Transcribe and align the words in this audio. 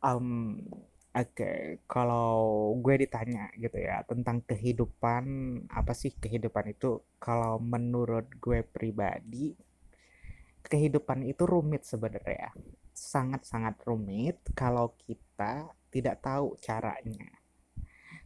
Um, 0.00 0.56
oke, 1.12 1.84
kalau 1.84 2.72
gue 2.80 3.04
ditanya 3.04 3.52
gitu 3.56 3.76
ya 3.76 4.00
tentang 4.08 4.40
kehidupan, 4.48 5.24
apa 5.68 5.92
sih 5.92 6.16
kehidupan 6.16 6.72
itu? 6.72 7.04
Kalau 7.20 7.60
menurut 7.60 8.26
gue 8.40 8.64
pribadi, 8.64 9.52
kehidupan 10.64 11.24
itu 11.28 11.44
rumit 11.44 11.84
sebenarnya. 11.84 12.52
Sangat-sangat 12.92 13.80
rumit 13.84 14.40
kalau 14.56 14.96
kita 15.00 15.72
tidak 15.92 16.22
tahu 16.24 16.56
caranya. 16.60 17.28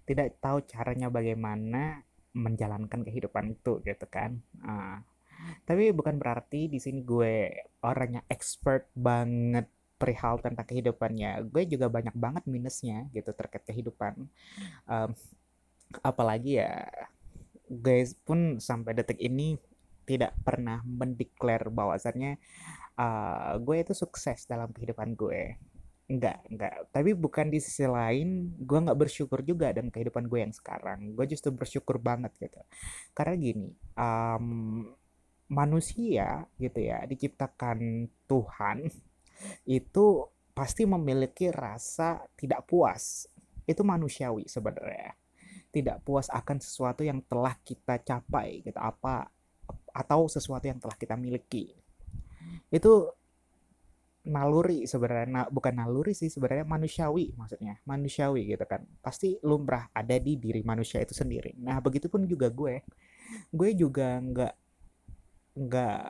Tidak 0.04 0.38
tahu 0.38 0.62
caranya 0.68 1.08
bagaimana 1.08 2.04
menjalankan 2.34 3.06
kehidupan 3.06 3.54
itu 3.54 3.80
gitu 3.86 4.06
kan. 4.10 4.42
Ah, 4.60 5.00
tapi 5.64 5.94
bukan 5.94 6.18
berarti 6.20 6.68
di 6.68 6.78
sini 6.82 7.00
gue 7.00 7.50
orangnya 7.86 8.22
expert 8.28 8.90
banget 8.92 9.70
perihal 10.04 10.36
tentang 10.44 10.68
kehidupannya. 10.68 11.48
Gue 11.48 11.64
juga 11.64 11.88
banyak 11.88 12.12
banget 12.12 12.44
minusnya 12.44 13.08
gitu 13.16 13.32
terkait 13.32 13.64
kehidupan. 13.64 14.28
Um, 14.84 15.16
apalagi 16.04 16.60
ya 16.60 16.84
guys 17.64 18.12
pun 18.12 18.60
sampai 18.60 18.92
detik 18.92 19.16
ini 19.16 19.56
tidak 20.04 20.36
pernah 20.44 20.84
mendeklar 20.84 21.72
bahwasannya 21.72 22.36
uh, 23.00 23.56
gue 23.56 23.76
itu 23.80 23.96
sukses 23.96 24.44
dalam 24.44 24.68
kehidupan 24.76 25.16
gue. 25.16 25.56
Enggak, 26.04 26.44
enggak. 26.52 26.92
Tapi 26.92 27.16
bukan 27.16 27.48
di 27.48 27.64
sisi 27.64 27.88
lain, 27.88 28.52
gue 28.60 28.76
nggak 28.76 29.00
bersyukur 29.08 29.40
juga 29.40 29.72
dengan 29.72 29.88
kehidupan 29.88 30.28
gue 30.28 30.44
yang 30.44 30.52
sekarang. 30.52 31.16
Gue 31.16 31.24
justru 31.24 31.48
bersyukur 31.48 31.96
banget 31.96 32.36
gitu. 32.36 32.60
Karena 33.16 33.34
gini, 33.40 33.72
um, 33.96 34.84
manusia 35.48 36.44
gitu 36.56 36.80
ya 36.80 37.04
diciptakan 37.04 38.08
Tuhan 38.24 38.88
itu 39.66 40.26
pasti 40.54 40.86
memiliki 40.86 41.50
rasa 41.50 42.22
tidak 42.38 42.64
puas. 42.68 43.26
Itu 43.66 43.82
manusiawi 43.82 44.46
sebenarnya. 44.46 45.16
Tidak 45.74 46.06
puas 46.06 46.30
akan 46.30 46.62
sesuatu 46.62 47.02
yang 47.02 47.18
telah 47.26 47.58
kita 47.62 47.98
capai 48.00 48.62
gitu 48.62 48.78
apa 48.78 49.26
atau 49.90 50.30
sesuatu 50.30 50.66
yang 50.70 50.78
telah 50.78 50.94
kita 50.94 51.18
miliki. 51.18 51.74
Itu 52.70 53.10
naluri 54.24 54.88
sebenarnya 54.88 55.28
nah, 55.28 55.46
bukan 55.52 55.76
naluri 55.76 56.16
sih 56.16 56.32
sebenarnya 56.32 56.64
manusiawi 56.64 57.36
maksudnya 57.36 57.76
manusiawi 57.84 58.56
gitu 58.56 58.64
kan 58.64 58.80
pasti 59.04 59.36
lumrah 59.44 59.92
ada 59.92 60.16
di 60.16 60.40
diri 60.40 60.64
manusia 60.64 61.04
itu 61.04 61.12
sendiri 61.12 61.52
nah 61.60 61.76
begitupun 61.84 62.24
juga 62.24 62.48
gue 62.48 62.80
gue 63.52 63.70
juga 63.76 64.16
nggak 64.24 64.54
nggak 65.60 66.04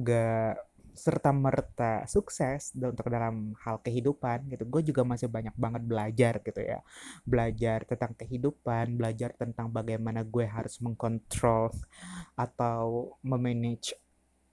nggak 0.00 0.52
serta 0.98 1.30
merta 1.30 2.02
sukses 2.10 2.74
untuk 2.74 3.06
dalam 3.06 3.54
hal 3.62 3.78
kehidupan 3.78 4.50
gitu. 4.50 4.66
Gue 4.66 4.82
juga 4.82 5.06
masih 5.06 5.30
banyak 5.30 5.54
banget 5.54 5.82
belajar 5.86 6.34
gitu 6.42 6.60
ya. 6.60 6.82
Belajar 7.22 7.86
tentang 7.86 8.12
kehidupan 8.18 8.98
belajar 8.98 9.30
tentang 9.38 9.70
bagaimana 9.70 10.26
gue 10.26 10.44
harus 10.44 10.82
mengkontrol 10.82 11.70
atau 12.34 13.14
memanage 13.22 13.94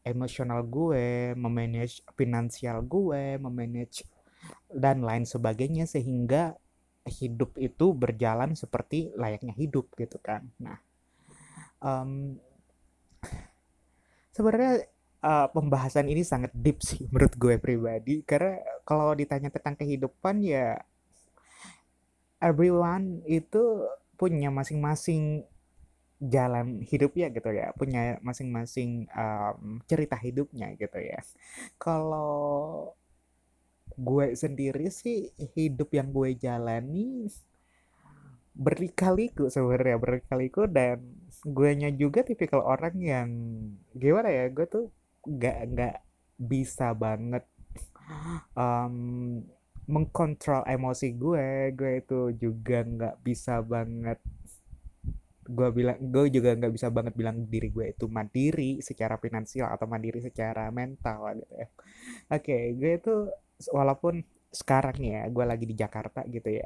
emosional 0.06 0.62
gue 0.62 1.34
memanage 1.34 2.06
finansial 2.14 2.86
gue 2.86 3.42
memanage 3.42 4.06
dan 4.70 5.02
lain 5.02 5.26
sebagainya 5.26 5.90
sehingga 5.90 6.54
hidup 7.10 7.58
itu 7.58 7.94
berjalan 7.94 8.54
seperti 8.54 9.10
layaknya 9.18 9.58
hidup 9.58 9.90
gitu 9.98 10.22
kan. 10.22 10.46
Nah 10.62 10.78
um, 11.82 12.38
sebenarnya 14.34 14.86
uh, 15.26 15.48
pembahasan 15.50 16.06
ini 16.06 16.22
sangat 16.22 16.54
deep 16.54 16.86
sih 16.86 17.04
menurut 17.12 17.34
gue 17.34 17.56
pribadi. 17.58 18.22
Karena 18.22 18.62
kalau 18.86 19.18
ditanya 19.18 19.50
tentang 19.50 19.73
kehidupan 19.73 20.45
ya 20.45 20.78
everyone 22.38 23.26
itu 23.26 23.90
punya 24.16 24.54
masing-masing 24.54 25.44
jalan 26.22 26.86
hidupnya 26.86 27.33
gitu 27.33 27.49
ya. 27.52 27.73
Punya 27.73 28.22
masing-masing 28.22 29.10
um, 29.11 29.82
cerita 29.89 30.16
hidupnya 30.16 30.77
gitu 30.77 31.02
ya. 31.02 31.20
Kalau 31.82 32.94
gue 33.95 34.36
sendiri 34.36 34.92
sih 34.92 35.32
hidup 35.55 35.89
yang 35.95 36.11
gue 36.11 36.36
jalani 36.36 37.32
berlikaliku 38.55 39.52
sebenarnya 39.52 39.99
berlikaliku 39.99 40.67
dan 40.67 41.04
gue 41.44 41.72
nya 41.76 41.92
juga 41.92 42.23
tipikal 42.23 42.64
orang 42.64 42.95
yang 43.04 43.30
gimana 43.92 44.32
ya 44.32 44.48
gue 44.48 44.64
tuh 44.67 44.95
nggak 45.25 45.58
nggak 45.73 45.95
bisa 46.37 46.93
banget 46.93 47.43
um, 48.58 48.95
mengkontrol 49.86 50.65
emosi 50.65 51.13
gue. 51.13 51.73
Gue 51.77 51.91
itu 52.02 52.19
juga 52.37 52.81
nggak 52.86 53.15
bisa 53.21 53.61
banget 53.61 54.19
gue 55.45 55.69
bilang 55.69 56.02
gue 56.02 56.25
juga 56.33 56.58
nggak 56.58 56.73
bisa 56.73 56.89
banget 56.89 57.13
bilang 57.13 57.45
diri 57.45 57.69
gue 57.69 57.93
itu 57.93 58.09
mandiri 58.09 58.81
secara 58.81 59.21
finansial 59.21 59.69
atau 59.69 59.86
mandiri 59.86 60.17
secara 60.17 60.73
mental 60.73 61.37
gitu 61.37 61.53
ya. 61.53 61.67
Oke 62.33 62.73
gue 62.73 62.92
itu 62.97 63.13
walaupun 63.69 64.25
sekarang 64.49 64.97
ya 65.05 65.21
gue 65.30 65.45
lagi 65.45 65.65
di 65.69 65.77
Jakarta 65.77 66.25
gitu 66.25 66.49
ya. 66.49 66.65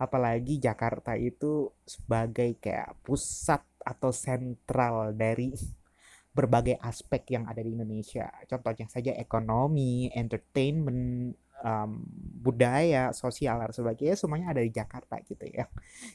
Apalagi 0.00 0.56
Jakarta 0.56 1.12
itu 1.20 1.68
sebagai 1.84 2.56
kayak 2.56 2.96
pusat 3.04 3.60
atau 3.84 4.10
sentral 4.10 5.12
dari 5.12 5.52
berbagai 6.36 6.76
aspek 6.84 7.32
yang 7.32 7.48
ada 7.48 7.64
di 7.64 7.72
Indonesia. 7.72 8.28
Contohnya 8.44 8.86
saja 8.92 9.16
ekonomi, 9.16 10.12
entertainment, 10.12 11.32
um, 11.64 12.04
budaya, 12.44 13.16
sosial 13.16 13.64
dan 13.64 13.72
sebagainya 13.72 14.20
semuanya 14.20 14.52
ada 14.52 14.60
di 14.60 14.68
Jakarta 14.68 15.16
gitu 15.24 15.48
ya. 15.48 15.64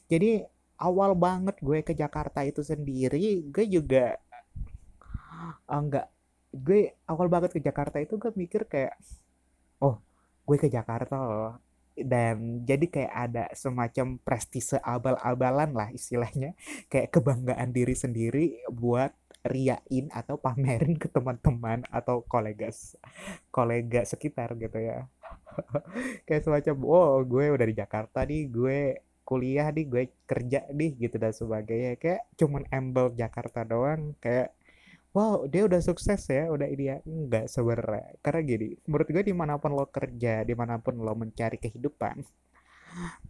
Jadi 0.05 0.45
awal 0.77 1.17
banget 1.17 1.57
gue 1.57 1.81
ke 1.81 1.97
Jakarta 1.97 2.45
itu 2.45 2.61
sendiri, 2.61 3.49
gue 3.49 3.65
juga 3.65 4.21
enggak 5.65 6.05
uh, 6.05 6.11
gue 6.51 6.93
awal 7.07 7.31
banget 7.31 7.55
ke 7.55 7.61
Jakarta 7.63 7.97
itu 7.97 8.19
gue 8.19 8.31
mikir 8.35 8.67
kayak 8.67 8.99
oh 9.79 10.03
gue 10.43 10.57
ke 10.59 10.67
Jakarta 10.67 11.15
loh 11.15 11.55
dan 11.95 12.63
jadi 12.67 12.85
kayak 12.87 13.13
ada 13.13 13.45
semacam 13.55 14.19
prestise 14.19 14.79
abal-abalan 14.83 15.71
lah 15.71 15.89
istilahnya 15.91 16.55
kayak 16.91 17.11
kebanggaan 17.11 17.71
diri 17.71 17.95
sendiri 17.95 18.45
buat 18.67 19.15
riain 19.41 20.05
atau 20.13 20.37
pamerin 20.37 20.93
ke 21.01 21.09
teman-teman 21.09 21.81
atau 21.89 22.21
kolega 22.25 22.69
kolega 23.49 24.01
sekitar 24.05 24.53
gitu 24.61 24.77
ya. 24.77 25.09
Kayak 26.29 26.43
semacam 26.45 26.75
oh 26.85 27.25
gue 27.25 27.45
udah 27.49 27.67
di 27.67 27.75
Jakarta 27.75 28.21
nih 28.25 28.43
gue 28.53 28.79
kuliah 29.25 29.69
nih 29.73 29.85
gue 29.89 30.03
kerja 30.29 30.69
nih 30.69 30.91
gitu 31.01 31.17
dan 31.17 31.33
sebagainya. 31.33 31.97
Kayak 31.97 32.21
cuman 32.37 32.63
embel 32.69 33.13
Jakarta 33.17 33.65
doang 33.65 34.13
kayak 34.21 34.53
wow 35.11 35.43
dia 35.49 35.65
udah 35.65 35.81
sukses 35.81 36.21
ya 36.29 36.45
udah 36.53 36.67
ini 36.69 36.83
ya. 36.93 36.97
Enggak 37.01 37.49
sebenarnya 37.49 38.21
karena 38.21 38.41
gini 38.45 38.67
menurut 38.85 39.07
gue 39.09 39.23
di 39.25 39.33
mana 39.33 39.57
pun 39.57 39.73
lo 39.73 39.89
kerja 39.89 40.45
di 40.45 40.53
mana 40.53 40.77
pun 40.77 41.01
lo 41.01 41.13
mencari 41.17 41.57
kehidupan 41.57 42.21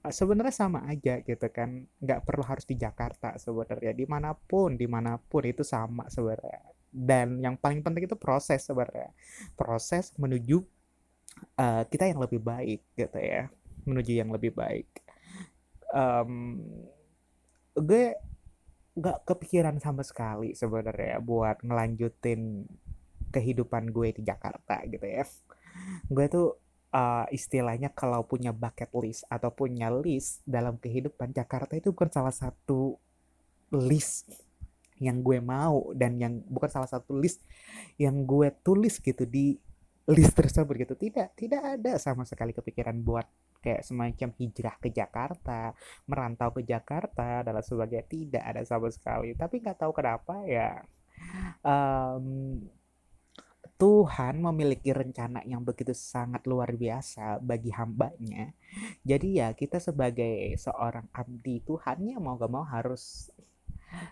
sebenarnya 0.10 0.56
sama 0.56 0.86
aja 0.90 1.22
gitu 1.22 1.48
kan. 1.54 1.86
Nggak 2.02 2.22
perlu 2.26 2.44
harus 2.46 2.66
di 2.66 2.76
Jakarta 2.78 3.38
sebenarnya. 3.38 3.94
Di 3.94 4.06
mana 4.10 4.34
pun 4.34 4.76
di 4.76 4.88
mana 4.90 5.18
pun 5.18 5.44
itu 5.46 5.62
sama 5.62 6.08
sebenarnya. 6.10 6.72
Dan 6.92 7.40
yang 7.40 7.56
paling 7.56 7.82
penting 7.86 8.06
itu 8.10 8.18
proses 8.20 8.68
sebenarnya. 8.68 9.14
Proses 9.56 10.12
menuju 10.20 10.60
uh, 11.60 11.84
kita 11.88 12.10
yang 12.10 12.20
lebih 12.20 12.42
baik 12.44 12.82
gitu 12.98 13.20
ya. 13.20 13.48
Menuju 13.88 14.12
yang 14.12 14.30
lebih 14.30 14.52
baik. 14.54 14.90
Um, 15.92 16.60
gue 17.76 18.16
nggak 18.92 19.24
kepikiran 19.24 19.80
sama 19.80 20.04
sekali 20.04 20.52
sebenarnya 20.52 21.24
buat 21.24 21.64
ngelanjutin 21.64 22.68
kehidupan 23.32 23.96
gue 23.96 24.12
di 24.20 24.22
Jakarta 24.28 24.84
gitu 24.84 25.08
ya. 25.08 25.24
Gue 26.12 26.28
tuh 26.28 26.60
uh, 26.92 27.26
istilahnya 27.32 27.92
kalau 27.92 28.24
punya 28.28 28.52
bucket 28.52 28.92
list 29.00 29.24
atau 29.28 29.52
punya 29.52 29.90
list 29.92 30.44
dalam 30.44 30.78
kehidupan 30.78 31.32
Jakarta 31.32 31.76
itu 31.76 31.96
bukan 31.96 32.12
salah 32.12 32.36
satu 32.36 33.00
list 33.72 34.32
yang 35.02 35.26
gue 35.26 35.42
mau 35.42 35.90
dan 35.98 36.22
yang 36.22 36.46
bukan 36.46 36.70
salah 36.70 36.86
satu 36.86 37.18
list 37.18 37.42
yang 37.98 38.22
gue 38.28 38.54
tulis 38.62 39.02
gitu 39.02 39.26
di 39.26 39.58
list 40.12 40.38
tersebut 40.38 40.86
gitu. 40.86 40.94
Tidak 40.94 41.34
tidak 41.34 41.62
ada 41.80 41.98
sama 41.98 42.28
sekali 42.28 42.54
kepikiran 42.54 43.02
buat 43.02 43.26
kayak 43.62 43.86
semacam 43.86 44.30
hijrah 44.42 44.76
ke 44.82 44.90
Jakarta 44.90 45.74
merantau 46.06 46.54
ke 46.54 46.62
Jakarta 46.62 47.42
dan 47.42 47.58
sebagainya. 47.66 48.06
Tidak 48.06 48.44
ada 48.44 48.62
sama 48.62 48.94
sekali. 48.94 49.34
Tapi 49.34 49.56
nggak 49.64 49.78
tahu 49.82 49.92
kenapa 49.96 50.46
ya 50.46 50.86
um, 51.66 52.62
Tuhan 53.82 54.38
memiliki 54.38 54.94
rencana 54.94 55.42
yang 55.42 55.66
begitu 55.66 55.90
sangat 55.98 56.46
luar 56.46 56.70
biasa 56.78 57.42
bagi 57.42 57.74
hambanya. 57.74 58.54
Jadi 59.02 59.42
ya 59.42 59.58
kita 59.58 59.82
sebagai 59.82 60.54
seorang 60.54 61.10
abdi 61.10 61.66
Tuhan 61.66 61.98
ya 62.06 62.22
mau 62.22 62.38
gak 62.38 62.52
mau 62.54 62.62
harus 62.62 63.34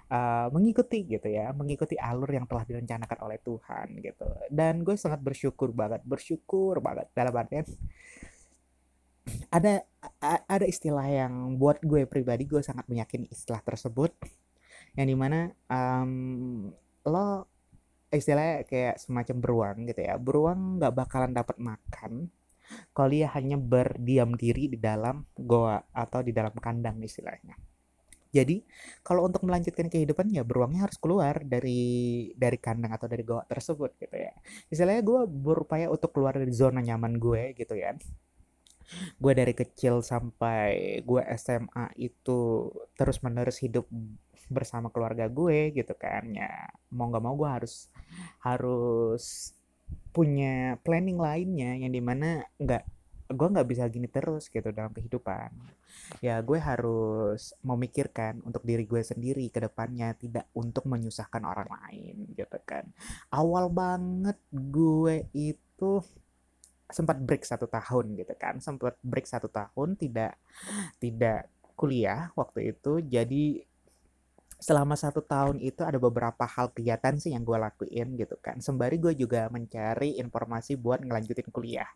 uh, 0.10 0.50
mengikuti 0.50 1.06
gitu 1.06 1.30
ya, 1.30 1.54
mengikuti 1.54 1.94
alur 2.02 2.34
yang 2.34 2.50
telah 2.50 2.66
direncanakan 2.66 3.20
oleh 3.30 3.38
Tuhan 3.46 3.88
gitu. 4.02 4.26
Dan 4.50 4.82
gue 4.82 4.98
sangat 4.98 5.22
bersyukur 5.22 5.70
banget, 5.70 6.02
bersyukur 6.02 6.82
banget 6.82 7.06
dalam 7.14 7.38
artian 7.38 7.70
ada 9.54 9.86
ada 10.50 10.66
istilah 10.66 11.06
yang 11.06 11.62
buat 11.62 11.78
gue 11.86 12.10
pribadi 12.10 12.50
gue 12.50 12.66
sangat 12.66 12.90
meyakini 12.90 13.30
istilah 13.30 13.62
tersebut 13.62 14.10
yang 14.98 15.06
di 15.06 15.14
mana 15.14 15.54
um, 15.70 16.74
lo 17.06 17.46
istilahnya 18.10 18.66
kayak 18.66 18.96
semacam 18.98 19.36
beruang 19.38 19.78
gitu 19.90 20.02
ya. 20.02 20.16
Beruang 20.18 20.82
nggak 20.82 20.94
bakalan 20.94 21.32
dapat 21.34 21.58
makan 21.62 22.34
kalau 22.94 23.10
dia 23.10 23.28
hanya 23.34 23.58
berdiam 23.58 24.38
diri 24.38 24.70
di 24.70 24.78
dalam 24.78 25.26
goa 25.34 25.82
atau 25.94 26.22
di 26.22 26.32
dalam 26.34 26.54
kandang 26.58 27.02
istilahnya. 27.02 27.58
Jadi 28.30 28.62
kalau 29.02 29.26
untuk 29.26 29.42
melanjutkan 29.42 29.90
kehidupan 29.90 30.30
ya 30.30 30.46
beruangnya 30.46 30.86
harus 30.86 31.02
keluar 31.02 31.42
dari 31.42 32.30
dari 32.38 32.58
kandang 32.62 32.94
atau 32.94 33.10
dari 33.10 33.26
goa 33.26 33.42
tersebut 33.50 33.98
gitu 33.98 34.14
ya. 34.14 34.34
Istilahnya 34.70 35.02
gue 35.02 35.26
berupaya 35.26 35.90
untuk 35.90 36.14
keluar 36.14 36.38
dari 36.38 36.54
zona 36.54 36.78
nyaman 36.78 37.18
gue 37.18 37.58
gitu 37.58 37.74
ya. 37.74 37.98
Gue 39.18 39.34
dari 39.34 39.54
kecil 39.58 40.06
sampai 40.06 41.02
gue 41.02 41.22
SMA 41.42 41.90
itu 41.98 42.70
terus 42.94 43.18
menerus 43.26 43.58
hidup 43.66 43.90
bersama 44.50 44.90
keluarga 44.90 45.30
gue 45.30 45.72
gitu 45.72 45.94
kan. 45.96 46.26
Ya 46.34 46.68
mau 46.92 47.08
nggak 47.08 47.24
mau 47.24 47.38
gue 47.38 47.50
harus 47.50 47.88
harus 48.42 49.54
punya 50.10 50.78
planning 50.82 51.18
lainnya 51.22 51.78
yang 51.78 51.94
di 51.94 52.02
mana 52.02 52.42
nggak 52.58 52.84
gue 53.30 53.48
nggak 53.54 53.70
bisa 53.70 53.86
gini 53.86 54.10
terus 54.10 54.50
gitu 54.50 54.74
dalam 54.74 54.90
kehidupan. 54.90 55.54
Ya 56.26 56.42
gue 56.42 56.58
harus 56.58 57.54
memikirkan 57.62 58.42
untuk 58.42 58.66
diri 58.66 58.90
gue 58.90 59.06
sendiri 59.06 59.46
ke 59.54 59.62
depannya 59.62 60.18
tidak 60.18 60.50
untuk 60.58 60.90
menyusahkan 60.90 61.46
orang 61.46 61.70
lain 61.70 62.34
gitu 62.34 62.58
kan. 62.66 62.90
Awal 63.30 63.70
banget 63.70 64.38
gue 64.50 65.30
itu 65.38 66.02
sempat 66.90 67.22
break 67.22 67.46
satu 67.46 67.70
tahun 67.70 68.18
gitu 68.18 68.34
kan. 68.34 68.58
Sempat 68.58 68.98
break 69.06 69.30
satu 69.30 69.46
tahun 69.46 69.94
tidak 69.94 70.34
tidak 70.98 71.54
kuliah 71.78 72.34
waktu 72.34 72.74
itu. 72.74 72.98
Jadi 73.06 73.69
selama 74.60 75.00
satu 75.00 75.24
tahun 75.24 75.64
itu 75.64 75.88
ada 75.88 75.96
beberapa 75.96 76.44
hal 76.44 76.76
kegiatan 76.76 77.16
sih 77.16 77.32
yang 77.32 77.48
gue 77.48 77.56
lakuin 77.56 78.20
gitu 78.20 78.36
kan. 78.44 78.60
Sembari 78.60 79.00
gue 79.00 79.16
juga 79.16 79.48
mencari 79.48 80.20
informasi 80.20 80.76
buat 80.76 81.00
ngelanjutin 81.00 81.48
kuliah. 81.48 81.88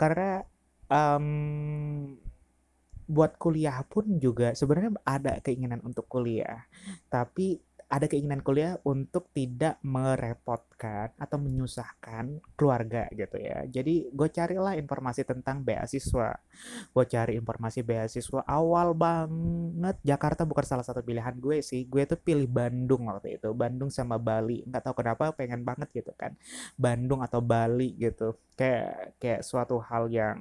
Karena 0.00 0.40
um, 0.88 2.16
buat 3.04 3.36
kuliah 3.36 3.84
pun 3.84 4.16
juga 4.16 4.56
sebenarnya 4.56 4.96
ada 5.04 5.44
keinginan 5.44 5.84
untuk 5.84 6.08
kuliah. 6.08 6.64
Tapi 7.12 7.60
ada 7.90 8.06
keinginan 8.06 8.38
kuliah 8.38 8.78
untuk 8.86 9.34
tidak 9.34 9.82
merepotkan 9.82 11.10
atau 11.18 11.42
menyusahkan 11.42 12.38
keluarga 12.54 13.10
gitu 13.10 13.34
ya. 13.34 13.66
Jadi 13.66 14.06
gue 14.14 14.28
carilah 14.30 14.78
informasi 14.78 15.26
tentang 15.26 15.66
beasiswa. 15.66 16.38
Gue 16.94 17.04
cari 17.10 17.34
informasi 17.34 17.82
beasiswa 17.82 18.46
awal 18.46 18.94
banget. 18.94 19.98
Jakarta 20.06 20.46
bukan 20.46 20.62
salah 20.62 20.86
satu 20.86 21.02
pilihan 21.02 21.34
gue 21.42 21.66
sih. 21.66 21.90
Gue 21.90 22.06
tuh 22.06 22.22
pilih 22.22 22.46
Bandung 22.46 23.10
waktu 23.10 23.42
itu. 23.42 23.50
Bandung 23.50 23.90
sama 23.90 24.22
Bali. 24.22 24.62
Nggak 24.70 24.86
tahu 24.86 24.94
kenapa 25.02 25.34
pengen 25.34 25.66
banget 25.66 25.90
gitu 25.90 26.14
kan. 26.14 26.38
Bandung 26.78 27.26
atau 27.26 27.42
Bali 27.42 27.98
gitu. 27.98 28.38
Kayak 28.54 29.18
kayak 29.18 29.42
suatu 29.42 29.82
hal 29.82 30.06
yang 30.14 30.38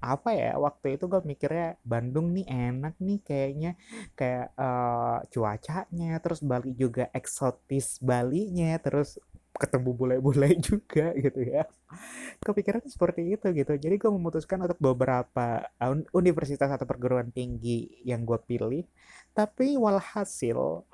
apa 0.00 0.32
ya 0.32 0.56
waktu 0.56 0.96
itu 0.96 1.04
gue 1.12 1.20
mikirnya 1.22 1.76
Bandung 1.84 2.32
nih 2.32 2.48
enak 2.48 2.96
nih 2.96 3.20
kayaknya 3.20 3.70
kayak 4.16 4.56
uh, 4.56 5.20
cuacanya 5.28 6.16
terus 6.24 6.40
Bali 6.40 6.72
juga 6.72 7.12
eksotis 7.12 8.00
Balinya 8.00 8.80
terus 8.80 9.20
ketemu 9.60 9.90
bule-bule 9.92 10.56
juga 10.72 11.12
gitu 11.12 11.40
ya. 11.44 11.68
Kepikiran 12.40 12.80
seperti 12.88 13.36
itu 13.36 13.46
gitu. 13.52 13.72
Jadi 13.76 13.94
gue 14.00 14.10
memutuskan 14.10 14.64
untuk 14.64 14.80
beberapa 14.80 15.68
universitas 16.16 16.72
atau 16.72 16.88
perguruan 16.88 17.28
tinggi 17.28 18.00
yang 18.06 18.24
gue 18.24 18.40
pilih. 18.48 18.88
Tapi 19.36 19.76
walhasil 19.76 20.88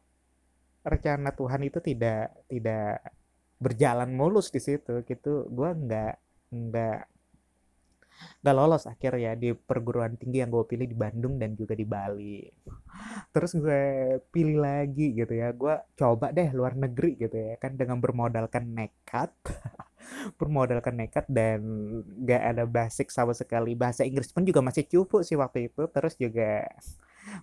rencana 0.83 1.31
Tuhan 1.35 1.63
itu 1.67 1.79
tidak 1.83 2.35
tidak 2.51 3.15
berjalan 3.63 4.11
mulus 4.11 4.51
di 4.51 4.59
situ 4.59 5.07
gitu. 5.07 5.47
Gue 5.47 5.71
nggak 5.71 6.15
nggak 6.51 7.01
gak 8.41 8.57
lolos 8.57 8.87
akhirnya 8.87 9.35
di 9.35 9.53
perguruan 9.53 10.15
tinggi 10.15 10.41
yang 10.43 10.51
gue 10.53 10.65
pilih 10.65 10.87
di 10.87 10.97
Bandung 10.97 11.37
dan 11.37 11.53
juga 11.59 11.75
di 11.75 11.87
Bali. 11.87 12.41
Terus 13.35 13.53
gue 13.59 13.85
pilih 14.31 14.63
lagi 14.63 15.13
gitu 15.17 15.33
ya. 15.35 15.53
Gue 15.53 15.75
coba 15.99 16.33
deh 16.33 16.49
luar 16.55 16.79
negeri 16.79 17.19
gitu 17.21 17.37
ya. 17.37 17.55
Kan 17.61 17.77
dengan 17.77 18.01
bermodalkan 18.01 18.73
nekat 18.73 19.35
bermodalkan 20.39 20.95
nekat 20.97 21.27
dan 21.27 21.61
gak 22.23 22.43
ada 22.57 22.65
basic 22.65 23.11
sama 23.11 23.35
sekali. 23.35 23.75
Bahasa 23.75 24.07
Inggris 24.07 24.31
pun 24.31 24.47
juga 24.47 24.63
masih 24.63 24.87
cukup 24.87 25.23
sih 25.27 25.37
waktu 25.37 25.69
itu. 25.73 25.83
Terus 25.91 26.15
juga 26.17 26.65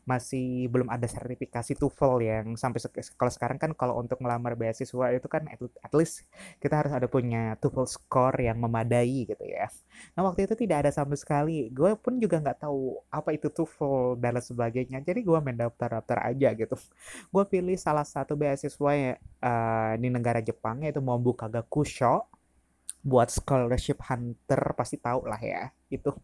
masih 0.03 0.67
belum 0.69 0.89
ada 0.89 1.05
sertifikasi 1.05 1.77
TOEFL 1.77 2.15
yang 2.25 2.45
sampai 2.57 2.79
se 2.81 2.89
kalau 3.17 3.31
sekarang 3.31 3.57
kan 3.61 3.71
kalau 3.77 4.01
untuk 4.01 4.19
melamar 4.19 4.57
beasiswa 4.57 5.13
itu 5.13 5.27
kan 5.29 5.45
at, 5.49 5.93
least 5.93 6.25
kita 6.57 6.73
harus 6.79 6.91
ada 6.93 7.05
punya 7.05 7.55
TOEFL 7.61 7.87
score 7.87 8.37
yang 8.41 8.57
memadai 8.57 9.29
gitu 9.29 9.43
ya. 9.45 9.69
Nah 10.17 10.25
waktu 10.25 10.49
itu 10.49 10.55
tidak 10.57 10.87
ada 10.87 10.91
sama 10.91 11.13
sekali. 11.13 11.69
Gue 11.69 11.93
pun 11.99 12.17
juga 12.17 12.41
nggak 12.41 12.65
tahu 12.65 12.97
apa 13.13 13.29
itu 13.35 13.47
TOEFL 13.49 14.17
dan 14.17 14.39
sebagainya. 14.41 14.99
Jadi 15.05 15.19
gue 15.21 15.37
main 15.39 15.57
daftar-daftar 15.57 16.33
aja 16.33 16.49
gitu. 16.57 16.75
Gue 17.29 17.43
pilih 17.47 17.77
salah 17.77 18.05
satu 18.05 18.33
beasiswa 18.33 18.91
ya, 18.95 19.13
uh, 19.43 19.93
di 19.99 20.07
negara 20.09 20.39
Jepang 20.41 20.81
yaitu 20.83 20.99
Mombuka 20.99 21.45
Gakusho 21.51 22.25
buat 23.03 23.27
scholarship 23.27 23.99
hunter 24.07 24.61
pasti 24.79 24.95
tahu 24.95 25.27
lah 25.27 25.41
ya 25.43 25.75
itu 25.91 26.15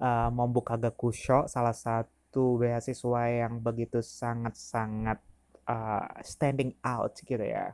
uh, 0.00 0.32
Mombuka 0.32 0.80
Gakusho 0.80 1.44
salah 1.44 1.76
satu 1.76 2.08
satu 2.34 2.58
beasiswa 2.58 3.22
yang 3.30 3.62
begitu 3.62 4.02
sangat-sangat 4.02 5.22
uh, 5.70 6.10
standing 6.26 6.74
out 6.82 7.14
gitu 7.22 7.38
ya. 7.38 7.70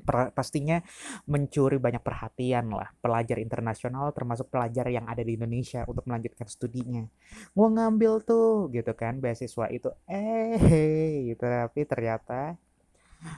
Per, 0.00 0.32
pastinya 0.32 0.80
mencuri 1.28 1.76
banyak 1.76 2.00
perhatian 2.00 2.72
lah 2.72 2.88
pelajar 3.04 3.36
internasional 3.36 4.10
termasuk 4.16 4.48
pelajar 4.50 4.88
yang 4.88 5.04
ada 5.04 5.20
di 5.20 5.36
Indonesia 5.36 5.84
untuk 5.84 6.08
melanjutkan 6.08 6.48
studinya. 6.48 7.04
Gue 7.52 7.68
ngambil 7.68 8.24
tuh 8.24 8.72
gitu 8.72 8.96
kan 8.96 9.20
beasiswa 9.20 9.68
itu 9.68 9.92
eh 10.08 10.56
hey, 10.56 11.12
gitu. 11.36 11.44
Tapi 11.44 11.84
ternyata 11.84 12.56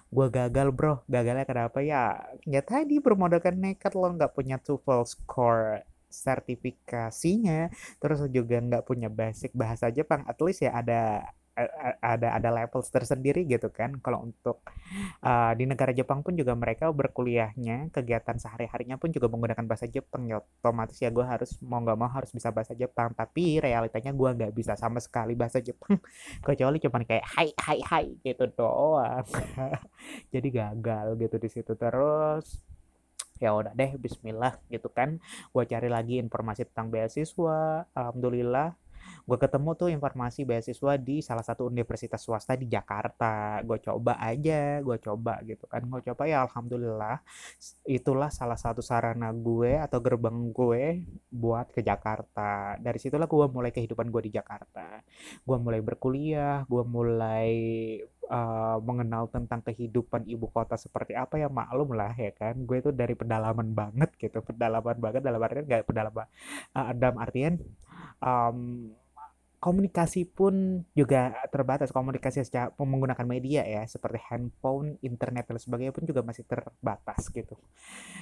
gue 0.06 0.26
gagal 0.30 0.70
bro. 0.70 1.02
Gagalnya 1.10 1.50
kenapa? 1.50 1.82
Ya 1.82 2.30
ya 2.46 2.62
tadi 2.62 3.02
bermodalkan 3.02 3.58
nekat 3.58 3.98
lo 3.98 4.06
nggak 4.06 4.38
punya 4.38 4.62
TOEFL 4.62 5.02
score 5.02 5.82
sertifikasinya 6.22 7.72
terus 7.98 8.22
juga 8.30 8.62
nggak 8.62 8.84
punya 8.86 9.10
basic 9.10 9.50
bahasa 9.54 9.90
Jepang 9.90 10.22
at 10.30 10.38
least 10.38 10.62
ya 10.62 10.72
ada 10.78 11.26
ada 12.02 12.34
ada 12.34 12.50
levels 12.50 12.90
tersendiri 12.90 13.46
gitu 13.46 13.70
kan. 13.70 14.02
Kalau 14.02 14.26
untuk 14.26 14.66
uh, 15.22 15.52
di 15.54 15.64
negara 15.70 15.94
Jepang 15.94 16.26
pun 16.26 16.34
juga 16.34 16.52
mereka 16.58 16.90
berkuliahnya 16.90 17.94
kegiatan 17.94 18.36
sehari 18.42 18.66
harinya 18.66 18.98
pun 18.98 19.14
juga 19.14 19.30
menggunakan 19.30 19.64
bahasa 19.64 19.86
Jepang 19.86 20.26
ya. 20.26 20.42
Otomatis 20.42 20.98
ya 20.98 21.14
gue 21.14 21.22
harus 21.22 21.54
mau 21.62 21.78
nggak 21.78 21.98
mau 21.98 22.10
harus 22.10 22.34
bisa 22.34 22.50
bahasa 22.50 22.74
Jepang. 22.74 23.14
Tapi 23.14 23.62
realitanya 23.62 24.10
gue 24.10 24.30
nggak 24.34 24.52
bisa 24.54 24.74
sama 24.74 24.98
sekali 24.98 25.38
bahasa 25.38 25.62
Jepang. 25.62 26.02
Kecuali 26.46 26.82
cuma 26.82 26.98
kayak 27.06 27.26
hai 27.38 27.48
hai 27.54 27.78
hai 27.86 28.06
gitu 28.26 28.50
doang. 28.50 29.24
Jadi 30.34 30.48
gagal 30.50 31.06
gitu 31.22 31.36
di 31.38 31.48
situ. 31.50 31.72
Terus 31.78 32.73
ya 33.42 33.50
udah 33.54 33.72
deh 33.74 33.96
Bismillah 33.98 34.58
gitu 34.70 34.88
kan. 34.90 35.18
Gue 35.50 35.64
cari 35.66 35.88
lagi 35.90 36.18
informasi 36.22 36.68
tentang 36.70 36.90
beasiswa 36.92 37.86
Alhamdulillah 37.94 38.74
gue 39.24 39.38
ketemu 39.40 39.70
tuh 39.72 39.88
informasi 39.88 40.44
beasiswa 40.44 41.00
di 41.00 41.24
salah 41.24 41.40
satu 41.40 41.64
universitas 41.64 42.20
swasta 42.20 42.52
di 42.60 42.68
Jakarta. 42.68 43.64
Gue 43.64 43.80
coba 43.80 44.20
aja 44.20 44.84
gue 44.84 44.96
coba 45.00 45.40
gitu 45.48 45.64
kan. 45.64 45.80
Gue 45.88 46.04
coba 46.04 46.28
ya 46.28 46.44
alhamdulillah 46.44 47.24
itulah 47.88 48.28
salah 48.28 48.60
satu 48.60 48.84
sarana 48.84 49.32
gue 49.32 49.80
atau 49.80 49.98
gerbang 50.04 50.52
gue 50.52 51.08
buat 51.32 51.72
ke 51.72 51.80
Jakarta. 51.80 52.76
Dari 52.76 52.98
situlah 53.00 53.24
gue 53.24 53.46
mulai 53.48 53.72
kehidupan 53.72 54.12
gue 54.12 54.28
di 54.28 54.32
Jakarta. 54.36 55.00
Gue 55.40 55.56
mulai 55.56 55.80
berkuliah 55.80 56.68
gue 56.68 56.84
mulai 56.84 57.52
uh, 58.28 58.76
mengenal 58.84 59.32
tentang 59.32 59.64
kehidupan 59.64 60.28
ibu 60.28 60.52
kota 60.52 60.76
seperti 60.76 61.16
apa 61.16 61.40
ya 61.40 61.48
maklum 61.48 61.96
lah 61.96 62.12
ya 62.12 62.28
kan. 62.36 62.60
Gue 62.68 62.84
itu 62.84 62.92
dari 62.92 63.16
pedalaman 63.16 63.72
banget 63.72 64.12
gitu 64.20 64.44
pedalaman 64.44 65.00
banget 65.00 65.24
dalam 65.24 65.40
artian 65.40 65.64
gak 65.64 65.88
pedalaman 65.88 66.28
uh, 66.76 66.92
dalam 66.92 67.16
artian 67.16 67.56
um, 68.20 68.92
komunikasi 69.64 70.28
pun 70.28 70.84
juga 70.92 71.32
terbatas 71.48 71.88
komunikasi 71.88 72.44
secara 72.44 72.68
menggunakan 72.76 73.24
media 73.24 73.64
ya 73.64 73.80
seperti 73.88 74.20
handphone, 74.28 75.00
internet 75.00 75.48
dan 75.48 75.56
sebagainya 75.56 75.96
pun 75.96 76.04
juga 76.04 76.20
masih 76.20 76.44
terbatas 76.44 77.32
gitu. 77.32 77.56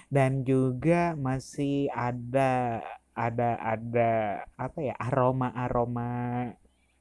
Dan 0.06 0.46
juga 0.46 1.18
masih 1.18 1.90
ada 1.90 2.78
ada 3.12 3.60
ada 3.60 4.12
apa 4.56 4.78
ya 4.80 4.94
aroma 4.96 5.52
aroma 5.52 6.10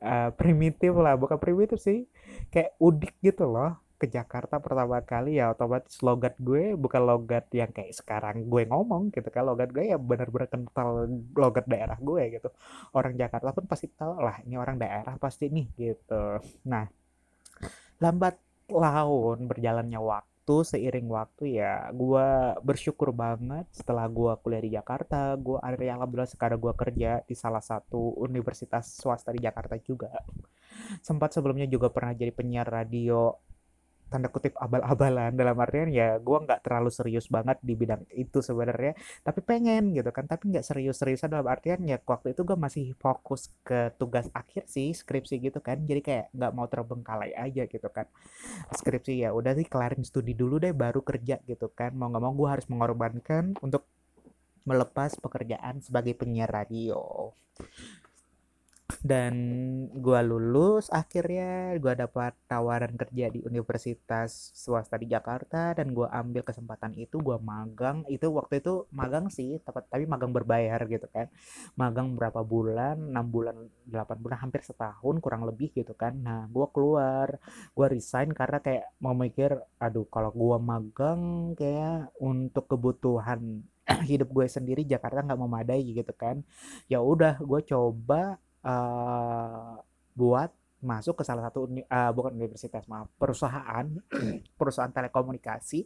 uh, 0.04 0.30
primitif 0.36 0.92
lah 0.98 1.16
bukan 1.16 1.40
primitif 1.40 1.80
sih 1.80 2.04
kayak 2.52 2.76
udik 2.84 3.16
gitu 3.24 3.48
loh 3.48 3.80
ke 4.02 4.10
Jakarta 4.10 4.58
pertama 4.58 4.98
kali 5.06 5.38
ya 5.38 5.54
otomatis 5.54 6.02
logat 6.02 6.34
gue 6.42 6.74
bukan 6.74 7.02
logat 7.06 7.46
yang 7.54 7.70
kayak 7.70 7.94
sekarang 7.94 8.50
gue 8.50 8.66
ngomong 8.66 9.14
gitu 9.14 9.30
kan 9.30 9.46
logat 9.46 9.70
gue 9.70 9.94
ya 9.94 10.02
benar-benar 10.02 10.50
kental 10.50 11.06
logat 11.38 11.70
daerah 11.70 12.02
gue 12.02 12.24
gitu. 12.34 12.50
Orang 12.98 13.14
Jakarta 13.14 13.54
pun 13.54 13.70
pasti 13.70 13.94
tahu 13.94 14.18
lah 14.18 14.42
ini 14.42 14.58
orang 14.58 14.82
daerah 14.82 15.14
pasti 15.22 15.54
nih 15.54 15.68
gitu. 15.78 16.42
Nah 16.66 16.90
lambat 18.02 18.42
laun 18.74 19.46
berjalannya 19.46 20.02
waktu 20.02 20.56
seiring 20.66 21.06
waktu 21.06 21.62
ya 21.62 21.94
gue 21.94 22.58
bersyukur 22.66 23.14
banget 23.14 23.70
setelah 23.70 24.10
gue 24.10 24.34
kuliah 24.42 24.64
di 24.66 24.72
Jakarta 24.74 25.38
gue 25.38 25.62
alhamdulillah 25.62 26.26
sekarang 26.26 26.58
gue 26.58 26.74
kerja 26.74 27.22
di 27.22 27.38
salah 27.38 27.62
satu 27.62 28.18
universitas 28.18 28.98
swasta 28.98 29.30
di 29.30 29.46
Jakarta 29.46 29.78
juga. 29.78 30.10
Sempat 31.06 31.38
sebelumnya 31.38 31.70
juga 31.70 31.94
pernah 31.94 32.18
jadi 32.18 32.34
penyiar 32.34 32.66
radio 32.66 33.38
tanda 34.12 34.28
kutip 34.28 34.60
abal-abalan 34.60 35.32
dalam 35.32 35.56
artian 35.56 35.88
ya 35.88 36.20
gue 36.20 36.38
nggak 36.44 36.68
terlalu 36.68 36.92
serius 36.92 37.32
banget 37.32 37.56
di 37.64 37.80
bidang 37.80 38.04
itu 38.12 38.44
sebenarnya 38.44 39.00
tapi 39.24 39.40
pengen 39.40 39.96
gitu 39.96 40.12
kan 40.12 40.28
tapi 40.28 40.52
nggak 40.52 40.68
serius-seriusan 40.68 41.32
dalam 41.32 41.48
artian 41.48 41.80
ya 41.88 41.96
waktu 42.04 42.36
itu 42.36 42.44
gue 42.44 42.58
masih 42.60 42.92
fokus 43.00 43.56
ke 43.64 43.96
tugas 43.96 44.28
akhir 44.36 44.68
sih 44.68 44.92
skripsi 44.92 45.40
gitu 45.40 45.64
kan 45.64 45.80
jadi 45.88 46.02
kayak 46.04 46.26
nggak 46.36 46.52
mau 46.52 46.68
terbengkalai 46.68 47.32
aja 47.38 47.64
gitu 47.70 47.90
kan. 47.94 48.10
Skripsi 48.74 49.24
ya 49.24 49.30
udah 49.32 49.54
sih 49.56 49.68
kelarin 49.68 50.04
studi 50.04 50.34
dulu 50.36 50.58
deh 50.58 50.74
baru 50.76 51.06
kerja 51.06 51.40
gitu 51.46 51.72
kan. 51.72 51.96
Mau 51.96 52.10
nggak 52.12 52.24
mau 52.24 52.34
gue 52.36 52.50
harus 52.50 52.68
mengorbankan 52.68 53.56
untuk 53.64 53.88
melepas 54.68 55.18
pekerjaan 55.18 55.82
sebagai 55.82 56.14
penyiar 56.14 56.50
radio 56.50 57.32
dan 59.02 59.34
gue 59.98 60.20
lulus 60.22 60.94
akhirnya 60.94 61.74
gue 61.82 61.94
dapat 61.98 62.38
tawaran 62.46 62.94
kerja 62.94 63.34
di 63.34 63.42
universitas 63.42 64.54
swasta 64.54 64.94
di 65.02 65.10
Jakarta 65.10 65.74
dan 65.74 65.90
gue 65.98 66.06
ambil 66.06 66.46
kesempatan 66.46 66.94
itu 66.94 67.18
gue 67.18 67.34
magang. 67.42 68.06
Itu 68.06 68.30
waktu 68.38 68.62
itu 68.62 68.86
magang 68.94 69.34
sih 69.34 69.58
tepat 69.66 69.90
tapi 69.90 70.06
magang 70.06 70.30
berbayar 70.30 70.78
gitu 70.86 71.10
kan. 71.10 71.34
Magang 71.74 72.14
berapa 72.14 72.46
bulan? 72.46 73.02
Enam 73.02 73.26
bulan 73.26 73.58
delapan 73.90 74.18
bulan 74.22 74.38
hampir 74.38 74.62
setahun 74.62 75.18
kurang 75.18 75.50
lebih 75.50 75.74
gitu 75.74 75.98
kan. 75.98 76.14
Nah 76.22 76.46
gue 76.54 76.68
keluar 76.70 77.42
gue 77.74 77.88
resign 77.90 78.30
karena 78.38 78.62
kayak 78.62 78.86
mau 79.02 79.18
mikir 79.18 79.58
aduh 79.82 80.06
kalau 80.14 80.30
gue 80.30 80.58
magang 80.62 81.22
kayak 81.58 82.14
untuk 82.22 82.70
kebutuhan 82.70 83.66
hidup 84.12 84.30
gue 84.30 84.46
sendiri 84.46 84.86
Jakarta 84.86 85.26
nggak 85.26 85.42
memadai 85.42 85.82
gitu 85.90 86.14
kan. 86.14 86.46
Ya 86.86 87.02
udah 87.02 87.42
gue 87.42 87.62
coba 87.66 88.38
uh, 88.66 89.82
buat 90.16 90.52
masuk 90.82 91.22
ke 91.22 91.24
salah 91.24 91.46
satu 91.46 91.70
uh, 91.70 92.12
bukan 92.12 92.34
universitas 92.34 92.90
maaf 92.90 93.06
perusahaan 93.22 93.86
perusahaan 94.60 94.90
telekomunikasi. 94.90 95.86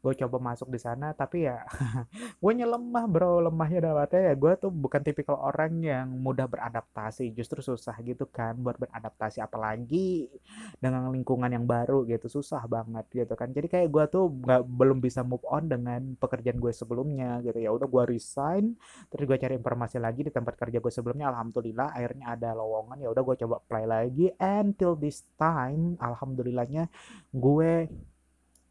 Gue 0.00 0.16
coba 0.16 0.40
masuk 0.40 0.72
di 0.72 0.80
sana 0.80 1.12
tapi 1.12 1.44
ya 1.44 1.60
gue 2.42 2.52
lemah 2.56 3.04
bro. 3.04 3.44
Lemahnya 3.44 3.92
dapatnya 3.92 4.32
ya 4.32 4.34
gue 4.34 4.52
tuh 4.56 4.72
bukan 4.72 5.04
tipikal 5.04 5.36
orang 5.36 5.84
yang 5.84 6.08
mudah 6.08 6.48
beradaptasi. 6.48 7.36
Justru 7.36 7.60
susah 7.60 7.92
gitu 8.00 8.24
kan 8.32 8.56
buat 8.56 8.80
beradaptasi 8.80 9.44
apalagi 9.44 10.32
dengan 10.80 11.12
lingkungan 11.12 11.52
yang 11.52 11.68
baru 11.68 12.08
gitu. 12.08 12.32
Susah 12.32 12.64
banget 12.64 13.04
gitu 13.12 13.36
kan. 13.36 13.52
Jadi 13.52 13.68
kayak 13.68 13.88
gue 13.92 14.04
tuh 14.08 14.24
nggak 14.32 14.64
belum 14.64 15.04
bisa 15.04 15.20
move 15.20 15.44
on 15.52 15.68
dengan 15.68 16.16
pekerjaan 16.16 16.56
gue 16.56 16.72
sebelumnya 16.72 17.44
gitu. 17.44 17.60
Ya 17.60 17.76
udah 17.76 17.84
gue 17.84 18.16
resign 18.16 18.72
terus 19.12 19.28
gue 19.28 19.36
cari 19.36 19.60
informasi 19.60 20.00
lagi 20.00 20.24
di 20.24 20.32
tempat 20.32 20.56
kerja 20.56 20.80
gue 20.80 20.92
sebelumnya. 20.92 21.28
Alhamdulillah 21.28 21.92
akhirnya 21.92 22.32
ada 22.32 22.56
lowongan. 22.56 23.04
Ya 23.04 23.12
udah 23.12 23.20
gue 23.20 23.36
coba 23.44 23.60
apply 23.60 23.84
lagi 23.84 24.29
until 24.38 24.94
this 24.94 25.26
time 25.34 25.98
alhamdulillahnya 25.98 26.86
gue 27.32 27.88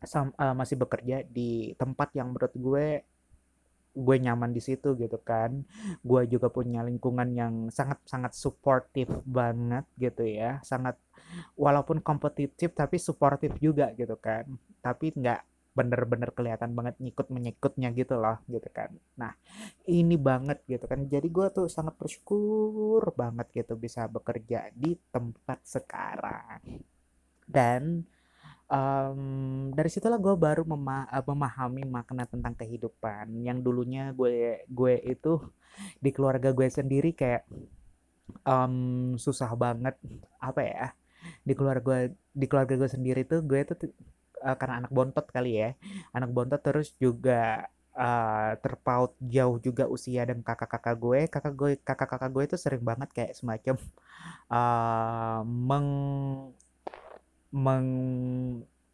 sam, 0.03 0.31
uh, 0.39 0.55
masih 0.55 0.79
bekerja 0.79 1.27
di 1.27 1.75
tempat 1.75 2.15
yang 2.15 2.31
menurut 2.31 2.53
gue 2.55 2.87
gue 3.99 4.15
nyaman 4.21 4.53
di 4.53 4.61
situ 4.63 4.95
gitu 4.95 5.19
kan. 5.19 5.65
Gue 5.99 6.29
juga 6.29 6.47
punya 6.47 6.85
lingkungan 6.85 7.29
yang 7.35 7.53
sangat 7.73 7.99
sangat 8.07 8.31
suportif 8.37 9.09
banget 9.25 9.83
gitu 9.99 10.23
ya. 10.23 10.61
Sangat 10.63 10.95
walaupun 11.59 11.99
kompetitif 11.99 12.71
tapi 12.71 13.01
suportif 13.01 13.57
juga 13.59 13.91
gitu 13.97 14.15
kan. 14.15 14.45
Tapi 14.79 15.11
nggak 15.17 15.41
bener-bener 15.79 16.36
kelihatan 16.36 16.75
banget 16.75 17.00
nyikut 17.00 17.27
menyikutnya 17.31 17.89
gitu 17.95 18.19
loh 18.19 18.38
gitu 18.51 18.67
kan. 18.75 18.91
Nah 19.15 19.31
ini 19.88 20.19
banget 20.19 20.59
gitu 20.67 20.83
kan. 20.91 21.00
Jadi 21.07 21.27
gue 21.31 21.48
tuh 21.55 21.67
sangat 21.71 21.95
bersyukur 21.95 23.15
banget 23.15 23.48
gitu 23.63 23.79
bisa 23.79 24.12
bekerja 24.12 24.67
di 24.75 25.00
tempat 25.15 25.59
sekarang. 25.63 26.59
Dan 27.48 28.03
um, 28.67 29.21
dari 29.71 29.89
situlah 29.89 30.19
gue 30.19 30.36
baru 30.36 30.67
mema 30.67 31.07
eh, 31.07 31.24
memahami 31.24 31.83
makna 31.88 32.27
tentang 32.27 32.53
kehidupan. 32.59 33.31
Yang 33.48 33.57
dulunya 33.63 34.12
gue 34.12 34.67
gue 34.67 34.95
itu 35.07 35.39
di 36.03 36.09
keluarga 36.12 36.51
gue 36.51 36.67
sendiri 36.67 37.15
kayak 37.15 37.48
um, 38.43 39.15
susah 39.15 39.51
banget 39.55 39.95
apa 40.43 40.62
ya 40.62 40.86
di 41.43 41.53
keluarga 41.57 41.83
gue 41.83 42.00
di 42.31 42.45
keluarga 42.48 42.74
gue 42.79 42.89
sendiri 42.89 43.21
tuh 43.27 43.43
gue 43.43 43.59
tuh 43.67 43.91
uh, 44.43 44.55
karena 44.60 44.86
anak 44.86 44.91
bontot 44.91 45.25
kali 45.29 45.60
ya. 45.60 45.69
Anak 46.15 46.29
bontot 46.31 46.62
terus 46.62 46.96
juga 46.98 47.67
uh, 47.96 48.51
terpaut 48.60 49.15
jauh 49.22 49.58
juga 49.60 49.86
usia 49.88 50.24
dan 50.27 50.39
kakak-kakak 50.43 50.96
gue. 51.00 51.19
Kakak 51.27 51.53
gue 51.55 51.72
kakak-kakak 51.79 52.29
gue 52.31 52.43
itu 52.53 52.58
sering 52.60 52.84
banget 52.84 53.10
kayak 53.12 53.34
semacam 53.38 53.75
uh, 54.51 55.41
meng 55.69 55.89
meng 57.50 57.88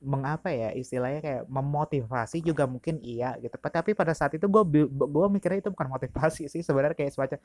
mengapa 0.06 0.54
ya 0.54 0.70
istilahnya 0.78 1.20
kayak 1.24 1.44
memotivasi 1.50 2.38
juga 2.46 2.70
mungkin 2.70 3.02
iya 3.02 3.34
gitu. 3.42 3.58
Tapi 3.58 3.98
pada 3.98 4.14
saat 4.14 4.38
itu 4.38 4.46
gue 4.46 4.64
gue 4.86 5.28
mikirnya 5.34 5.66
itu 5.66 5.72
bukan 5.74 5.90
motivasi 5.90 6.46
sih 6.46 6.62
sebenarnya 6.62 6.94
kayak 6.94 7.14
semacam 7.16 7.40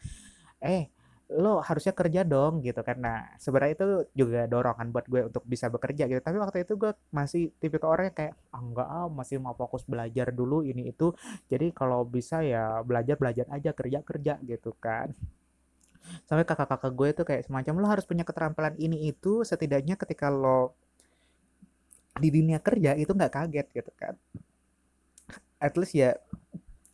eh 0.61 0.93
lo 1.31 1.63
harusnya 1.63 1.95
kerja 1.95 2.27
dong 2.27 2.59
gitu 2.67 2.83
karena 2.83 3.31
sebenarnya 3.39 3.75
itu 3.79 3.87
juga 4.19 4.51
dorongan 4.51 4.91
buat 4.91 5.07
gue 5.07 5.21
untuk 5.31 5.45
bisa 5.47 5.71
bekerja 5.71 6.11
gitu. 6.11 6.19
Tapi 6.19 6.37
waktu 6.43 6.67
itu 6.67 6.75
gue 6.75 6.91
masih 7.15 7.55
tipikal 7.63 7.95
orangnya 7.95 8.15
kayak 8.19 8.35
ah, 8.51 8.59
enggak 8.59 8.89
ah 8.91 9.07
masih 9.07 9.37
mau 9.39 9.55
fokus 9.55 9.87
belajar 9.87 10.35
dulu 10.35 10.67
ini 10.67 10.91
itu. 10.91 11.15
Jadi 11.47 11.71
kalau 11.71 12.03
bisa 12.03 12.43
ya 12.43 12.83
belajar 12.83 13.15
belajar 13.15 13.47
aja 13.55 13.71
kerja 13.71 13.99
kerja 14.03 14.35
gitu 14.43 14.75
kan. 14.83 15.15
Sampai 16.27 16.43
kakak-kakak 16.43 16.93
gue 16.99 17.09
itu 17.15 17.23
kayak 17.23 17.43
semacam 17.47 17.75
lo 17.79 17.87
harus 17.87 18.05
punya 18.09 18.27
keterampilan 18.27 18.75
ini 18.83 19.15
itu 19.15 19.47
setidaknya 19.47 19.95
ketika 19.95 20.33
lo 20.35 20.75
di 22.19 22.29
dunia 22.35 22.59
kerja 22.59 22.99
itu 22.99 23.13
nggak 23.15 23.33
kaget 23.33 23.67
gitu 23.71 23.93
kan. 23.95 24.15
At 25.63 25.79
least 25.79 25.95
ya 25.95 26.19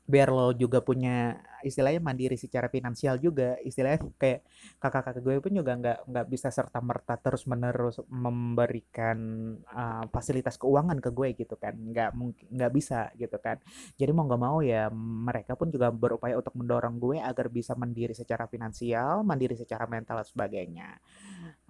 biar 0.06 0.30
lo 0.30 0.54
juga 0.54 0.78
punya 0.86 1.42
istilahnya 1.66 1.98
mandiri 1.98 2.38
secara 2.38 2.70
finansial 2.70 3.18
juga 3.18 3.58
istilahnya 3.66 4.06
kayak 4.14 4.46
kakak-kakak 4.78 5.18
gue 5.18 5.34
pun 5.42 5.52
juga 5.58 5.72
nggak 5.74 5.98
nggak 6.06 6.26
bisa 6.30 6.48
serta 6.54 6.78
merta 6.78 7.18
terus 7.18 7.42
menerus 7.50 7.98
memberikan 8.06 9.18
uh, 9.66 10.06
fasilitas 10.14 10.54
keuangan 10.62 11.02
ke 11.02 11.10
gue 11.10 11.28
gitu 11.34 11.58
kan. 11.58 11.74
Nggak 11.74 12.14
mungkin 12.14 12.46
nggak 12.54 12.72
bisa 12.72 13.10
gitu 13.18 13.34
kan. 13.42 13.58
Jadi 13.98 14.10
mau 14.14 14.30
nggak 14.30 14.42
mau 14.42 14.62
ya 14.62 14.86
mereka 14.94 15.58
pun 15.58 15.74
juga 15.74 15.90
berupaya 15.90 16.38
untuk 16.38 16.54
mendorong 16.54 17.02
gue 17.02 17.18
agar 17.18 17.50
bisa 17.50 17.74
mandiri 17.74 18.14
secara 18.14 18.46
finansial 18.46 19.26
mandiri 19.26 19.58
secara 19.58 19.90
mental 19.90 20.22
dan 20.22 20.28
sebagainya. 20.30 20.88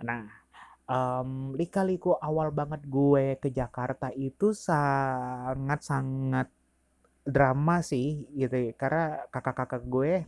Nah 0.04 0.46
um, 0.90 1.52
lika-liku 1.54 2.16
awal 2.18 2.50
banget 2.54 2.84
gue 2.86 3.36
ke 3.40 3.48
Jakarta 3.50 4.10
itu 4.14 4.52
sangat-sangat 4.54 6.48
drama 7.26 7.82
sih 7.82 8.24
gitu 8.38 8.54
ya, 8.54 8.72
karena 8.78 9.26
kakak-kakak 9.34 9.82
gue 9.84 10.22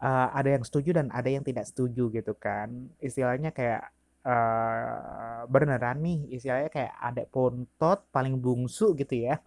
uh, 0.00 0.28
ada 0.32 0.48
yang 0.56 0.64
setuju 0.64 0.96
dan 0.96 1.12
ada 1.12 1.28
yang 1.28 1.44
tidak 1.44 1.68
setuju 1.68 2.08
gitu 2.08 2.32
kan. 2.34 2.72
Istilahnya 2.98 3.52
kayak 3.52 3.92
uh, 4.24 5.44
beneran 5.46 6.00
nih 6.00 6.32
istilahnya 6.40 6.72
kayak 6.72 6.94
ada 6.96 7.22
pontot 7.28 8.08
paling 8.08 8.40
bungsu 8.40 8.96
gitu 8.96 9.28
ya. 9.28 9.38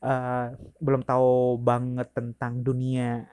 Uh, 0.00 0.56
belum 0.80 1.04
tahu 1.04 1.60
banget 1.60 2.08
tentang 2.16 2.64
dunia 2.64 3.28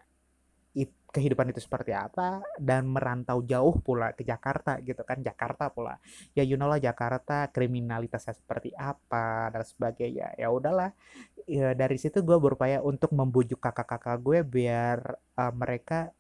kehidupan 1.08 1.50
itu 1.56 1.64
seperti 1.64 1.96
apa 1.96 2.44
dan 2.60 2.86
merantau 2.92 3.40
jauh 3.40 3.80
pula 3.80 4.12
ke 4.12 4.28
Jakarta 4.28 4.78
gitu 4.84 5.02
kan 5.08 5.24
Jakarta 5.24 5.72
pula. 5.72 5.96
Ya 6.36 6.44
you 6.44 6.60
know 6.60 6.68
lah 6.68 6.80
Jakarta 6.84 7.48
kriminalitasnya 7.50 8.36
seperti 8.36 8.76
apa 8.76 9.50
dan 9.50 9.64
sebagainya. 9.64 10.36
Ya 10.36 10.52
udahlah 10.52 10.92
ya, 11.48 11.72
dari 11.74 11.96
situ 11.96 12.22
gue 12.22 12.38
berupaya 12.38 12.84
untuk 12.84 13.16
membujuk 13.16 13.64
kakak-kakak 13.64 14.20
gue 14.20 14.40
biar 14.44 15.00
uh, 15.40 15.54
mereka 15.56 16.12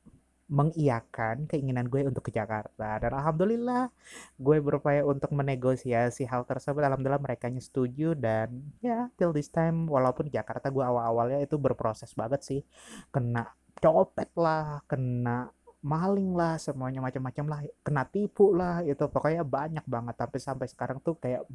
mengiyakan 0.47 1.43
keinginan 1.51 1.91
gue 1.91 2.07
untuk 2.07 2.23
ke 2.23 2.31
Jakarta. 2.31 3.03
Dan 3.03 3.11
alhamdulillah 3.11 3.91
gue 4.39 4.57
berupaya 4.63 5.03
untuk 5.03 5.35
menegosiasi 5.35 6.23
hal 6.23 6.47
tersebut. 6.47 6.79
Alhamdulillah 6.79 7.19
mereka 7.19 7.51
setuju 7.51 8.15
dan 8.15 8.71
ya 8.79 9.11
till 9.19 9.35
this 9.35 9.51
time 9.51 9.91
walaupun 9.91 10.31
Jakarta 10.31 10.71
gue 10.71 10.83
awal-awalnya 10.83 11.43
itu 11.43 11.59
berproses 11.59 12.15
banget 12.15 12.41
sih 12.47 12.61
kena 13.11 13.51
copet 13.77 14.29
lah 14.37 14.81
kena 14.89 15.49
maling 15.85 16.33
lah 16.33 16.57
semuanya 16.57 16.99
macam-macam 16.99 17.45
lah 17.47 17.59
kena 17.85 18.03
tipu 18.09 18.51
lah 18.51 18.81
itu 18.83 19.05
pokoknya 19.07 19.45
banyak 19.45 19.85
banget 19.85 20.15
tapi 20.17 20.41
sampai 20.41 20.67
sekarang 20.67 20.97
tuh 20.99 21.15
kayak 21.21 21.45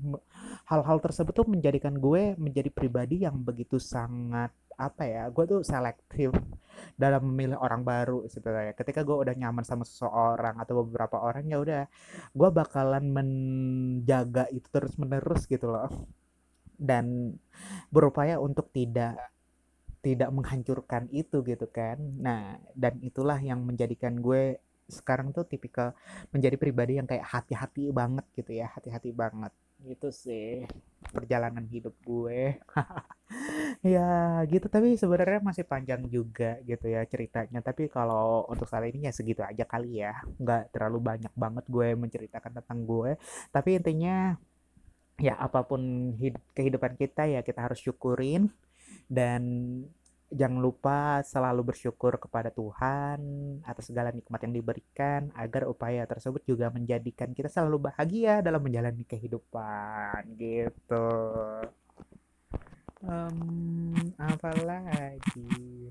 hal-hal 0.71 0.99
tersebut 1.02 1.35
tuh 1.35 1.47
menjadikan 1.50 1.93
gue 1.99 2.38
menjadi 2.38 2.71
pribadi 2.71 3.26
yang 3.26 3.37
begitu 3.43 3.76
sangat 3.83 4.55
apa 4.79 5.02
ya 5.05 5.29
gue 5.29 5.45
tuh 5.45 5.61
selektif 5.67 6.33
dalam 6.97 7.23
memilih 7.33 7.59
orang 7.61 7.83
baru 7.85 8.25
sebenarnya. 8.29 8.75
Ketika 8.76 9.05
gue 9.05 9.17
udah 9.17 9.35
nyaman 9.37 9.64
sama 9.64 9.85
seseorang 9.85 10.59
atau 10.61 10.85
beberapa 10.85 11.21
orang 11.21 11.45
ya 11.49 11.59
udah 11.61 11.83
gue 12.33 12.50
bakalan 12.52 13.05
menjaga 13.12 14.49
itu 14.52 14.67
terus 14.73 14.97
menerus 15.00 15.45
gitu 15.49 15.69
loh. 15.69 15.91
Dan 16.76 17.37
berupaya 17.93 18.43
untuk 18.43 18.73
tidak 18.75 19.32
tidak 20.02 20.30
menghancurkan 20.35 21.06
itu 21.14 21.40
gitu 21.47 21.66
kan. 21.71 21.99
Nah 22.18 22.59
dan 22.75 22.99
itulah 23.00 23.38
yang 23.38 23.62
menjadikan 23.62 24.18
gue 24.18 24.59
sekarang 24.90 25.32
tuh 25.32 25.47
tipikal 25.49 25.97
menjadi 26.35 26.59
pribadi 26.61 26.99
yang 27.00 27.09
kayak 27.09 27.25
hati-hati 27.25 27.88
banget 27.94 28.26
gitu 28.37 28.52
ya 28.52 28.66
hati-hati 28.75 29.14
banget. 29.14 29.54
Itu 29.87 30.11
sih 30.11 30.66
perjalanan 31.14 31.64
hidup 31.71 31.94
gue. 32.04 32.59
Ya 33.82 34.44
gitu. 34.47 34.68
Tapi 34.68 34.94
sebenarnya 35.00 35.40
masih 35.40 35.64
panjang 35.64 36.04
juga 36.06 36.61
gitu 36.68 36.87
ya 36.92 37.02
ceritanya. 37.09 37.64
Tapi 37.64 37.88
kalau 37.88 38.44
untuk 38.47 38.68
saat 38.68 38.85
ini 38.92 39.09
ya 39.09 39.12
segitu 39.14 39.40
aja 39.40 39.64
kali 39.64 40.04
ya. 40.04 40.21
Nggak 40.37 40.71
terlalu 40.76 40.99
banyak 41.00 41.32
banget 41.35 41.64
gue 41.66 41.88
menceritakan 41.97 42.52
tentang 42.61 42.78
gue. 42.85 43.16
Tapi 43.50 43.71
intinya 43.80 44.37
ya 45.16 45.35
apa 45.40 45.64
pun 45.64 46.12
kehidupan 46.56 46.99
kita 47.00 47.28
ya 47.30 47.40
kita 47.40 47.61
harus 47.64 47.78
syukurin 47.80 48.52
dan 49.07 49.43
jangan 50.33 50.61
lupa 50.65 51.21
selalu 51.21 51.77
bersyukur 51.77 52.17
kepada 52.17 52.49
Tuhan 52.49 53.21
atas 53.69 53.93
segala 53.93 54.09
nikmat 54.09 54.41
yang 54.49 54.55
diberikan 54.57 55.29
agar 55.37 55.69
upaya 55.69 56.09
tersebut 56.09 56.41
juga 56.49 56.73
menjadikan 56.73 57.37
kita 57.37 57.53
selalu 57.53 57.93
bahagia 57.93 58.41
dalam 58.41 58.65
menjalani 58.65 59.05
kehidupan 59.05 60.33
gitu. 60.41 61.09
Um, 63.03 63.93
apa 64.17 64.51
lagi 64.62 65.91